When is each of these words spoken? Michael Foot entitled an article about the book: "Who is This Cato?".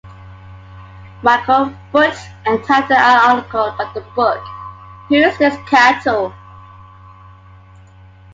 Michael 1.21 1.71
Foot 1.91 2.15
entitled 2.47 2.89
an 2.91 3.19
article 3.29 3.65
about 3.65 3.93
the 3.93 4.01
book: 4.15 4.43
"Who 5.09 5.13
is 5.17 5.37
This 5.37 5.55
Cato?". 5.69 6.33